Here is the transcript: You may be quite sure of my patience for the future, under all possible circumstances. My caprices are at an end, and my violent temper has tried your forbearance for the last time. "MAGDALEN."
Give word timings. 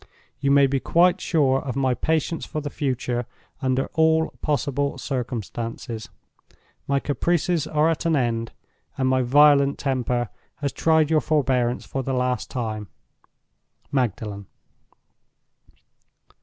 You 0.39 0.49
may 0.49 0.65
be 0.65 0.79
quite 0.79 1.21
sure 1.21 1.59
of 1.61 1.75
my 1.75 1.93
patience 1.93 2.43
for 2.43 2.59
the 2.59 2.71
future, 2.71 3.27
under 3.61 3.85
all 3.93 4.31
possible 4.41 4.97
circumstances. 4.97 6.09
My 6.87 6.99
caprices 6.99 7.67
are 7.67 7.87
at 7.87 8.07
an 8.07 8.15
end, 8.15 8.51
and 8.97 9.07
my 9.07 9.21
violent 9.21 9.77
temper 9.77 10.29
has 10.55 10.71
tried 10.73 11.11
your 11.11 11.21
forbearance 11.21 11.85
for 11.85 12.01
the 12.01 12.13
last 12.13 12.49
time. 12.49 12.87
"MAGDALEN." 13.91 14.47